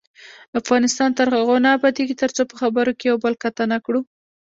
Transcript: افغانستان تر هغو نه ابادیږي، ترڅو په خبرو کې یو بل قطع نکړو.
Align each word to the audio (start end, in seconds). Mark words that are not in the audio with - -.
افغانستان 0.59 1.09
تر 1.17 1.27
هغو 1.35 1.55
نه 1.65 1.69
ابادیږي، 1.77 2.15
ترڅو 2.21 2.41
په 2.49 2.55
خبرو 2.61 2.93
کې 2.99 3.05
یو 3.09 3.17
بل 3.23 3.33
قطع 3.43 3.65
نکړو. 3.73 3.99